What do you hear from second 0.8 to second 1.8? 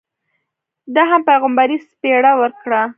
ده هم پیغمبري